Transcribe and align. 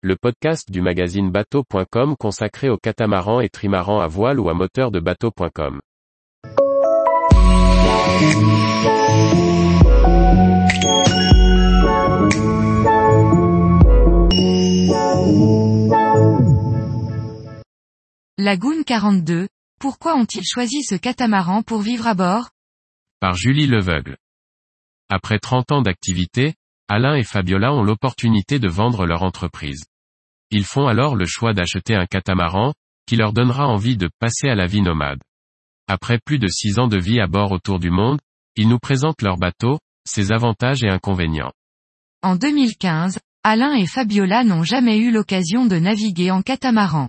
le 0.00 0.14
podcast 0.14 0.70
du 0.70 0.80
magazine 0.80 1.28
bateau.com 1.32 2.14
consacré 2.16 2.68
aux 2.68 2.76
catamarans 2.76 3.40
et 3.40 3.48
trimarans 3.48 3.98
à 3.98 4.06
voile 4.06 4.38
ou 4.38 4.48
à 4.48 4.54
moteur 4.54 4.92
de 4.92 5.00
bateau.com. 5.00 5.80
Lagoon 18.38 18.84
42, 18.86 19.48
pourquoi 19.80 20.14
ont-ils 20.14 20.46
choisi 20.46 20.84
ce 20.84 20.94
catamaran 20.94 21.62
pour 21.62 21.80
vivre 21.80 22.06
à 22.06 22.14
bord? 22.14 22.50
Par 23.18 23.34
Julie 23.34 23.66
Leveugle. 23.66 24.16
Après 25.08 25.40
30 25.40 25.72
ans 25.72 25.82
d'activité, 25.82 26.54
Alain 26.88 27.16
et 27.16 27.24
Fabiola 27.24 27.74
ont 27.74 27.82
l'opportunité 27.82 28.58
de 28.58 28.68
vendre 28.68 29.04
leur 29.04 29.22
entreprise. 29.22 29.84
Ils 30.50 30.64
font 30.64 30.86
alors 30.86 31.16
le 31.16 31.26
choix 31.26 31.52
d'acheter 31.52 31.94
un 31.94 32.06
catamaran, 32.06 32.72
qui 33.06 33.16
leur 33.16 33.34
donnera 33.34 33.66
envie 33.66 33.98
de 33.98 34.08
passer 34.18 34.48
à 34.48 34.54
la 34.54 34.66
vie 34.66 34.80
nomade. 34.80 35.20
Après 35.86 36.18
plus 36.18 36.38
de 36.38 36.48
6 36.48 36.78
ans 36.78 36.88
de 36.88 36.98
vie 36.98 37.20
à 37.20 37.26
bord 37.26 37.52
autour 37.52 37.78
du 37.78 37.90
monde, 37.90 38.20
ils 38.56 38.68
nous 38.68 38.78
présentent 38.78 39.20
leur 39.20 39.36
bateau, 39.36 39.78
ses 40.06 40.32
avantages 40.32 40.82
et 40.82 40.88
inconvénients. 40.88 41.52
En 42.22 42.36
2015, 42.36 43.18
Alain 43.44 43.74
et 43.74 43.86
Fabiola 43.86 44.42
n'ont 44.42 44.64
jamais 44.64 44.98
eu 44.98 45.10
l'occasion 45.10 45.66
de 45.66 45.76
naviguer 45.76 46.30
en 46.30 46.42
catamaran. 46.42 47.08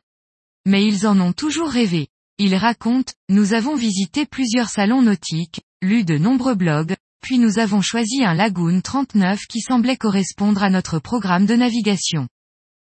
Mais 0.66 0.84
ils 0.84 1.08
en 1.08 1.20
ont 1.20 1.34
toujours 1.34 1.70
rêvé. 1.70 2.08
Ils 2.38 2.56
racontent, 2.56 3.14
nous 3.30 3.54
avons 3.54 3.76
visité 3.76 4.26
plusieurs 4.26 4.70
salons 4.70 5.02
nautiques, 5.02 5.62
lu 5.82 6.04
de 6.04 6.18
nombreux 6.18 6.56
blogs, 6.56 6.96
puis 7.22 7.38
nous 7.38 7.60
avons 7.60 7.82
choisi 7.82 8.24
un 8.24 8.34
Lagoon 8.34 8.82
39 8.82 9.48
qui 9.48 9.62
semblait 9.62 9.98
correspondre 9.98 10.64
à 10.64 10.70
notre 10.70 11.00
programme 11.00 11.46
de 11.46 11.56
navigation. 11.56 12.28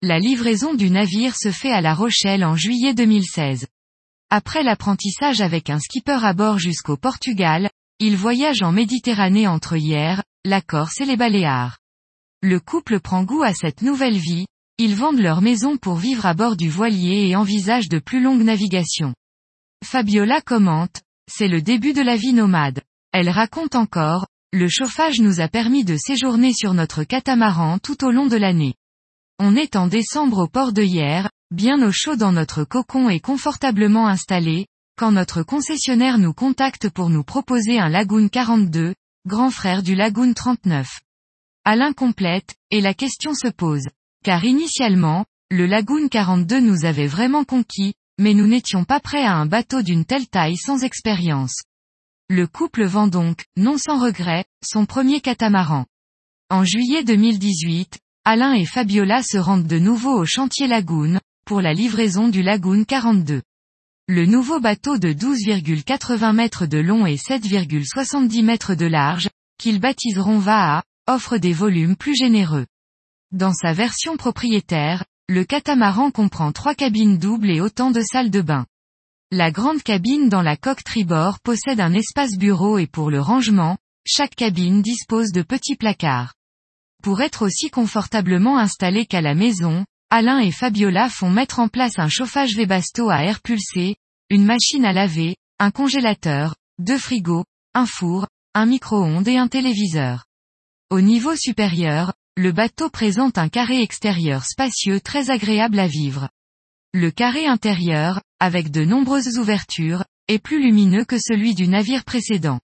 La 0.02 0.18
livraison 0.18 0.74
du 0.74 0.90
navire 0.90 1.34
se 1.36 1.50
fait 1.50 1.72
à 1.72 1.80
La 1.80 1.94
Rochelle 1.94 2.44
en 2.44 2.54
juillet 2.54 2.94
2016. 2.94 3.66
Après 4.30 4.62
l'apprentissage 4.62 5.40
avec 5.40 5.70
un 5.70 5.80
skipper 5.80 6.24
à 6.24 6.34
bord 6.34 6.58
jusqu'au 6.58 6.96
Portugal, 6.96 7.70
ils 7.98 8.16
voyagent 8.16 8.62
en 8.62 8.72
Méditerranée 8.72 9.48
entre 9.48 9.76
hier, 9.76 10.22
la 10.44 10.60
Corse 10.60 11.00
et 11.00 11.04
les 11.04 11.16
Baléares. 11.16 11.78
Le 12.42 12.60
couple 12.60 13.00
prend 13.00 13.24
goût 13.24 13.42
à 13.42 13.52
cette 13.52 13.82
nouvelle 13.82 14.18
vie, 14.18 14.46
ils 14.78 14.94
vendent 14.94 15.18
leur 15.18 15.40
maison 15.40 15.76
pour 15.76 15.96
vivre 15.96 16.24
à 16.26 16.34
bord 16.34 16.56
du 16.56 16.68
voilier 16.68 17.26
et 17.26 17.34
envisagent 17.34 17.88
de 17.88 17.98
plus 17.98 18.20
longues 18.20 18.44
navigations. 18.44 19.14
Fabiola 19.84 20.40
commente, 20.40 21.02
c'est 21.28 21.48
le 21.48 21.60
début 21.60 21.92
de 21.92 22.02
la 22.02 22.16
vie 22.16 22.32
nomade. 22.32 22.82
Elle 23.12 23.30
raconte 23.30 23.74
encore, 23.74 24.26
le 24.52 24.68
chauffage 24.68 25.20
nous 25.20 25.40
a 25.40 25.48
permis 25.48 25.84
de 25.84 25.96
séjourner 25.96 26.52
sur 26.52 26.74
notre 26.74 27.04
catamaran 27.04 27.78
tout 27.78 28.04
au 28.04 28.10
long 28.10 28.26
de 28.26 28.36
l'année. 28.36 28.74
On 29.38 29.56
est 29.56 29.76
en 29.76 29.86
décembre 29.86 30.44
au 30.44 30.48
port 30.48 30.72
de 30.72 30.82
Hier, 30.82 31.30
bien 31.50 31.82
au 31.86 31.92
chaud 31.92 32.16
dans 32.16 32.32
notre 32.32 32.64
cocon 32.64 33.08
et 33.08 33.20
confortablement 33.20 34.08
installé, 34.08 34.66
quand 34.98 35.12
notre 35.12 35.42
concessionnaire 35.42 36.18
nous 36.18 36.32
contacte 36.32 36.90
pour 36.90 37.08
nous 37.08 37.24
proposer 37.24 37.78
un 37.78 37.88
Lagoon 37.88 38.28
42, 38.28 38.94
grand 39.26 39.50
frère 39.50 39.82
du 39.82 39.94
Lagoon 39.94 40.34
39. 40.34 40.88
Alain 41.64 41.92
complète, 41.92 42.56
et 42.70 42.80
la 42.80 42.94
question 42.94 43.34
se 43.34 43.48
pose. 43.48 43.86
Car 44.24 44.44
initialement, 44.44 45.24
le 45.50 45.66
Lagoon 45.66 46.08
42 46.08 46.60
nous 46.60 46.84
avait 46.84 47.06
vraiment 47.06 47.44
conquis, 47.44 47.94
mais 48.18 48.34
nous 48.34 48.46
n'étions 48.46 48.84
pas 48.84 49.00
prêts 49.00 49.24
à 49.24 49.36
un 49.36 49.46
bateau 49.46 49.82
d'une 49.82 50.04
telle 50.04 50.26
taille 50.26 50.56
sans 50.56 50.82
expérience. 50.82 51.62
Le 52.30 52.46
couple 52.46 52.84
vend 52.84 53.08
donc, 53.08 53.46
non 53.56 53.78
sans 53.78 53.98
regret, 53.98 54.44
son 54.62 54.84
premier 54.84 55.22
catamaran. 55.22 55.86
En 56.50 56.62
juillet 56.62 57.02
2018, 57.02 57.98
Alain 58.26 58.52
et 58.52 58.66
Fabiola 58.66 59.22
se 59.22 59.38
rendent 59.38 59.66
de 59.66 59.78
nouveau 59.78 60.12
au 60.12 60.26
chantier 60.26 60.66
Lagoon, 60.66 61.20
pour 61.46 61.62
la 61.62 61.72
livraison 61.72 62.28
du 62.28 62.42
Lagoon 62.42 62.84
42. 62.84 63.40
Le 64.08 64.26
nouveau 64.26 64.60
bateau 64.60 64.98
de 64.98 65.08
12,80 65.08 66.34
mètres 66.34 66.66
de 66.66 66.76
long 66.76 67.06
et 67.06 67.16
7,70 67.16 68.44
mètres 68.44 68.74
de 68.74 68.84
large, 68.84 69.30
qu'ils 69.58 69.80
baptiseront 69.80 70.38
VAA, 70.38 70.82
offre 71.06 71.38
des 71.38 71.54
volumes 71.54 71.96
plus 71.96 72.14
généreux. 72.14 72.66
Dans 73.32 73.54
sa 73.54 73.72
version 73.72 74.18
propriétaire, 74.18 75.06
le 75.30 75.44
catamaran 75.44 76.10
comprend 76.10 76.52
trois 76.52 76.74
cabines 76.74 77.16
doubles 77.16 77.50
et 77.50 77.62
autant 77.62 77.90
de 77.90 78.02
salles 78.02 78.30
de 78.30 78.42
bain. 78.42 78.66
La 79.30 79.50
grande 79.50 79.82
cabine 79.82 80.30
dans 80.30 80.40
la 80.40 80.56
coque 80.56 80.82
tribord 80.82 81.38
possède 81.40 81.80
un 81.80 81.92
espace 81.92 82.38
bureau 82.38 82.78
et 82.78 82.86
pour 82.86 83.10
le 83.10 83.20
rangement, 83.20 83.76
chaque 84.06 84.34
cabine 84.34 84.80
dispose 84.80 85.32
de 85.32 85.42
petits 85.42 85.76
placards. 85.76 86.32
Pour 87.02 87.20
être 87.20 87.44
aussi 87.44 87.68
confortablement 87.68 88.56
installé 88.56 89.04
qu'à 89.04 89.20
la 89.20 89.34
maison, 89.34 89.84
Alain 90.08 90.38
et 90.38 90.50
Fabiola 90.50 91.10
font 91.10 91.28
mettre 91.28 91.58
en 91.58 91.68
place 91.68 91.98
un 91.98 92.08
chauffage 92.08 92.56
Webasto 92.56 93.10
à 93.10 93.22
air 93.22 93.42
pulsé, 93.42 93.96
une 94.30 94.46
machine 94.46 94.86
à 94.86 94.94
laver, 94.94 95.36
un 95.58 95.72
congélateur, 95.72 96.54
deux 96.78 96.96
frigos, 96.96 97.44
un 97.74 97.84
four, 97.84 98.28
un 98.54 98.64
micro-ondes 98.64 99.28
et 99.28 99.36
un 99.36 99.48
téléviseur. 99.48 100.24
Au 100.88 101.02
niveau 101.02 101.36
supérieur, 101.36 102.14
le 102.38 102.50
bateau 102.50 102.88
présente 102.88 103.36
un 103.36 103.50
carré 103.50 103.82
extérieur 103.82 104.46
spacieux 104.46 105.02
très 105.02 105.28
agréable 105.28 105.78
à 105.80 105.86
vivre. 105.86 106.30
Le 106.94 107.10
carré 107.10 107.44
intérieur, 107.44 108.22
avec 108.40 108.70
de 108.70 108.84
nombreuses 108.84 109.38
ouvertures, 109.38 110.04
est 110.28 110.38
plus 110.38 110.62
lumineux 110.62 111.04
que 111.04 111.18
celui 111.18 111.54
du 111.54 111.68
navire 111.68 112.04
précédent. 112.04 112.60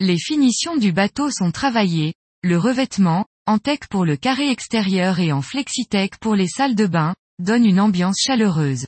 Les 0.00 0.18
finitions 0.18 0.76
du 0.76 0.92
bateau 0.92 1.30
sont 1.30 1.50
travaillées, 1.50 2.14
le 2.42 2.58
revêtement, 2.58 3.26
en 3.46 3.58
tech 3.58 3.80
pour 3.90 4.04
le 4.04 4.16
carré 4.16 4.50
extérieur 4.50 5.18
et 5.18 5.32
en 5.32 5.42
flexitech 5.42 6.16
pour 6.18 6.34
les 6.34 6.48
salles 6.48 6.74
de 6.74 6.86
bain, 6.86 7.14
donne 7.38 7.64
une 7.64 7.80
ambiance 7.80 8.18
chaleureuse. 8.20 8.86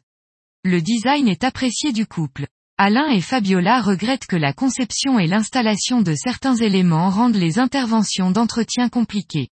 Le 0.64 0.80
design 0.80 1.28
est 1.28 1.44
apprécié 1.44 1.92
du 1.92 2.06
couple. 2.06 2.46
Alain 2.78 3.08
et 3.10 3.20
Fabiola 3.20 3.80
regrettent 3.80 4.26
que 4.26 4.36
la 4.36 4.52
conception 4.52 5.18
et 5.18 5.26
l'installation 5.26 6.02
de 6.02 6.14
certains 6.14 6.56
éléments 6.56 7.10
rendent 7.10 7.36
les 7.36 7.58
interventions 7.58 8.30
d'entretien 8.30 8.88
compliquées. 8.88 9.48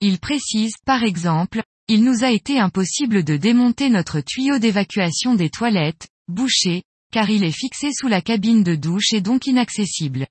Il 0.00 0.18
précise, 0.18 0.74
par 0.84 1.02
exemple, 1.02 1.62
il 1.88 2.04
nous 2.04 2.24
a 2.24 2.30
été 2.30 2.58
impossible 2.58 3.24
de 3.24 3.36
démonter 3.36 3.90
notre 3.90 4.20
tuyau 4.20 4.58
d'évacuation 4.58 5.34
des 5.34 5.50
toilettes, 5.50 6.08
bouché, 6.28 6.82
car 7.12 7.28
il 7.28 7.44
est 7.44 7.56
fixé 7.56 7.90
sous 7.92 8.08
la 8.08 8.22
cabine 8.22 8.62
de 8.62 8.74
douche 8.74 9.12
et 9.12 9.20
donc 9.20 9.46
inaccessible. 9.46 10.26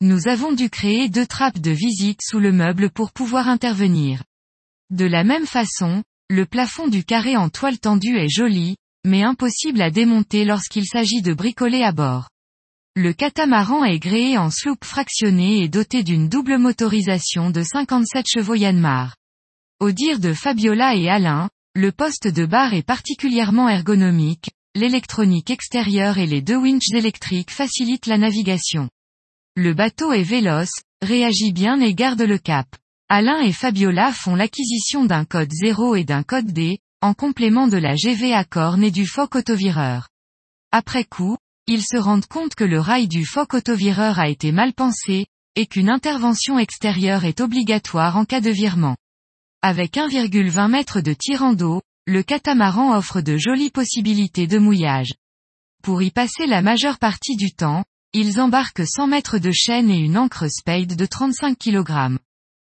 Nous 0.00 0.28
avons 0.28 0.52
dû 0.52 0.68
créer 0.68 1.08
deux 1.08 1.26
trappes 1.26 1.60
de 1.60 1.70
visite 1.70 2.20
sous 2.22 2.40
le 2.40 2.52
meuble 2.52 2.90
pour 2.90 3.12
pouvoir 3.12 3.48
intervenir. 3.48 4.22
De 4.90 5.04
la 5.04 5.24
même 5.24 5.46
façon, 5.46 6.02
le 6.28 6.44
plafond 6.46 6.88
du 6.88 7.04
carré 7.04 7.36
en 7.36 7.48
toile 7.48 7.78
tendue 7.78 8.18
est 8.18 8.28
joli, 8.28 8.76
mais 9.04 9.22
impossible 9.22 9.80
à 9.80 9.90
démonter 9.90 10.44
lorsqu'il 10.44 10.86
s'agit 10.86 11.22
de 11.22 11.34
bricoler 11.34 11.82
à 11.82 11.92
bord. 11.92 12.28
Le 12.94 13.12
catamaran 13.12 13.84
est 13.84 13.98
gréé 13.98 14.36
en 14.36 14.50
sloop 14.50 14.84
fractionné 14.84 15.62
et 15.62 15.68
doté 15.68 16.02
d'une 16.02 16.28
double 16.28 16.58
motorisation 16.58 17.50
de 17.50 17.62
57 17.62 18.26
chevaux 18.28 18.54
Yanmar. 18.54 19.16
Au 19.82 19.90
dire 19.90 20.20
de 20.20 20.32
Fabiola 20.32 20.94
et 20.94 21.08
Alain, 21.08 21.50
le 21.74 21.90
poste 21.90 22.28
de 22.28 22.46
barre 22.46 22.72
est 22.72 22.86
particulièrement 22.86 23.68
ergonomique, 23.68 24.52
l'électronique 24.76 25.50
extérieure 25.50 26.18
et 26.18 26.26
les 26.26 26.40
deux 26.40 26.54
winches 26.54 26.92
électriques 26.94 27.50
facilitent 27.50 28.06
la 28.06 28.16
navigation. 28.16 28.88
Le 29.56 29.74
bateau 29.74 30.12
est 30.12 30.22
véloce, 30.22 30.70
réagit 31.02 31.52
bien 31.52 31.80
et 31.80 31.96
garde 31.96 32.22
le 32.22 32.38
cap. 32.38 32.68
Alain 33.08 33.40
et 33.40 33.50
Fabiola 33.50 34.12
font 34.12 34.36
l'acquisition 34.36 35.04
d'un 35.04 35.24
code 35.24 35.50
0 35.50 35.96
et 35.96 36.04
d'un 36.04 36.22
code 36.22 36.52
D, 36.52 36.78
en 37.00 37.12
complément 37.12 37.66
de 37.66 37.78
la 37.78 37.96
GV 37.96 38.40
corne 38.48 38.84
et 38.84 38.92
du 38.92 39.04
FOC 39.04 39.34
autovireur. 39.34 40.10
Après 40.70 41.02
coup, 41.02 41.36
ils 41.66 41.82
se 41.82 41.96
rendent 41.96 42.26
compte 42.26 42.54
que 42.54 42.62
le 42.62 42.78
rail 42.78 43.08
du 43.08 43.26
foc 43.26 43.52
autovireur 43.52 44.20
a 44.20 44.28
été 44.28 44.52
mal 44.52 44.74
pensé, 44.74 45.26
et 45.56 45.66
qu'une 45.66 45.90
intervention 45.90 46.60
extérieure 46.60 47.24
est 47.24 47.40
obligatoire 47.40 48.16
en 48.16 48.24
cas 48.24 48.40
de 48.40 48.50
virement. 48.50 48.94
Avec 49.64 49.94
1,20 49.94 50.74
m 50.74 51.02
de 51.02 51.12
tirant 51.12 51.52
d'eau, 51.52 51.82
le 52.04 52.24
catamaran 52.24 52.96
offre 52.96 53.20
de 53.20 53.36
jolies 53.36 53.70
possibilités 53.70 54.48
de 54.48 54.58
mouillage. 54.58 55.14
Pour 55.84 56.02
y 56.02 56.10
passer 56.10 56.46
la 56.46 56.62
majeure 56.62 56.98
partie 56.98 57.36
du 57.36 57.54
temps, 57.54 57.84
ils 58.12 58.40
embarquent 58.40 58.84
100 58.84 59.06
mètres 59.06 59.38
de 59.38 59.52
chaîne 59.52 59.88
et 59.88 59.98
une 59.98 60.18
encre 60.18 60.50
Spade 60.50 60.96
de 60.96 61.06
35 61.06 61.56
kg. 61.56 62.18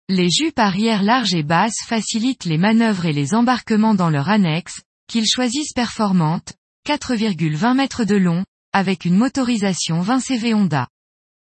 Les 0.09 0.29
jupes 0.29 0.59
arrière 0.59 1.05
larges 1.05 1.35
et 1.35 1.45
basses 1.45 1.85
facilitent 1.87 2.47
les 2.47 2.59
manœuvres 2.59 3.07
et 3.07 3.13
les 3.13 3.33
embarquements 3.33 3.95
dans 3.95 4.11
leur 4.11 4.29
annexe, 4.29 4.83
qu'ils 5.07 5.29
choisissent 5.29 5.75
performantes, 5.75 6.55
4,20 6.89 7.77
mètres 7.77 8.03
de 8.03 8.17
long, 8.17 8.45
avec 8.73 9.05
une 9.05 9.17
motorisation 9.17 10.01
20 10.01 10.19
CV 10.19 10.53
Honda. 10.53 10.89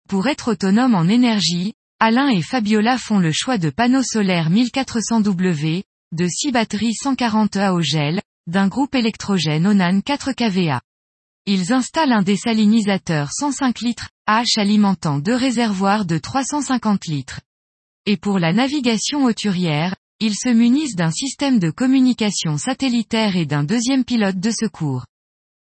Pour 0.09 0.27
être 0.27 0.53
autonome 0.53 0.95
en 0.95 1.07
énergie, 1.07 1.75
Alain 1.99 2.27
et 2.27 2.43
Fabiola 2.43 2.99
font 2.99 3.17
le 3.17 3.31
choix 3.31 3.57
de 3.57 3.71
panneaux 3.71 4.03
solaires 4.03 4.51
1400W, 4.51 5.81
de 6.11 6.27
6 6.27 6.51
batteries 6.51 6.93
140 6.93 7.57
AOGEL, 7.57 8.21
d'un 8.45 8.67
groupe 8.67 8.93
électrogène 8.93 9.65
Onan 9.65 10.01
4 10.01 10.33
kVA. 10.33 10.79
Ils 11.47 11.73
installent 11.73 12.11
un 12.11 12.21
désalinisateur 12.21 13.31
105 13.31 13.79
litres, 13.79 14.09
H 14.29 14.59
alimentant 14.59 15.17
deux 15.17 15.33
réservoirs 15.35 16.05
de 16.05 16.19
350 16.19 17.07
litres. 17.07 17.41
Et 18.05 18.17
pour 18.17 18.37
la 18.37 18.53
navigation 18.53 19.23
hauturière, 19.23 19.95
ils 20.19 20.35
se 20.35 20.49
munissent 20.49 20.95
d'un 20.95 21.11
système 21.11 21.57
de 21.57 21.71
communication 21.71 22.59
satellitaire 22.59 23.35
et 23.35 23.47
d'un 23.47 23.63
deuxième 23.63 24.05
pilote 24.05 24.39
de 24.39 24.51
secours. 24.51 25.07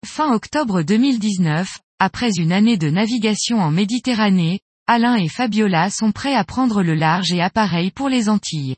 Fin 0.04 0.30
octobre 0.34 0.82
2019, 0.82 1.78
après 1.98 2.32
une 2.36 2.52
année 2.52 2.76
de 2.76 2.90
navigation 2.90 3.60
en 3.60 3.70
Méditerranée, 3.70 4.60
Alain 4.90 5.16
et 5.16 5.28
Fabiola 5.28 5.90
sont 5.90 6.12
prêts 6.12 6.34
à 6.34 6.44
prendre 6.44 6.82
le 6.82 6.94
large 6.94 7.30
et 7.30 7.42
appareil 7.42 7.90
pour 7.90 8.08
les 8.08 8.30
Antilles. 8.30 8.76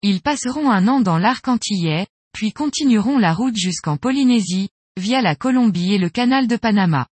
Ils 0.00 0.22
passeront 0.22 0.70
un 0.70 0.88
an 0.88 1.02
dans 1.02 1.18
l'arc 1.18 1.46
antillais, 1.48 2.06
puis 2.32 2.54
continueront 2.54 3.18
la 3.18 3.34
route 3.34 3.54
jusqu'en 3.54 3.98
Polynésie, 3.98 4.70
via 4.96 5.20
la 5.20 5.36
Colombie 5.36 5.92
et 5.92 5.98
le 5.98 6.08
canal 6.08 6.46
de 6.46 6.56
Panama. 6.56 7.08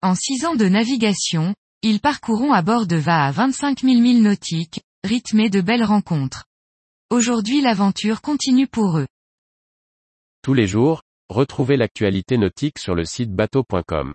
En 0.00 0.14
six 0.14 0.46
ans 0.46 0.54
de 0.54 0.64
navigation, 0.64 1.54
ils 1.82 2.00
parcourront 2.00 2.54
à 2.54 2.62
bord 2.62 2.86
de 2.86 2.96
va 2.96 3.26
à 3.26 3.30
25 3.30 3.82
000 3.82 4.00
milles 4.00 4.22
nautiques, 4.22 4.80
rythmés 5.04 5.50
de 5.50 5.60
belles 5.60 5.84
rencontres. 5.84 6.46
Aujourd'hui 7.10 7.60
l'aventure 7.60 8.22
continue 8.22 8.66
pour 8.66 8.96
eux. 8.96 9.06
Tous 10.40 10.54
les 10.54 10.66
jours, 10.66 11.02
retrouvez 11.28 11.76
l'actualité 11.76 12.38
nautique 12.38 12.78
sur 12.78 12.94
le 12.94 13.04
site 13.04 13.32
bateau.com. 13.34 14.14